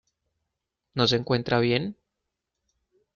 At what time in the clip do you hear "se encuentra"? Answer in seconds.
1.07-1.59